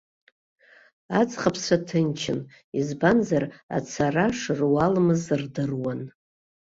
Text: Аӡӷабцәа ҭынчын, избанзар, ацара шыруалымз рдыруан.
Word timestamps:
Аӡӷабцәа 1.19 1.77
ҭынчын, 1.87 2.39
избанзар, 2.79 3.43
ацара 3.77 4.25
шыруалымз 4.39 5.23
рдыруан. 5.41 6.01